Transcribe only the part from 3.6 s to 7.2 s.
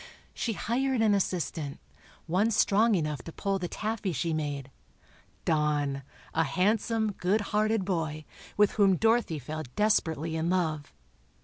taffy she made—Don, a handsome,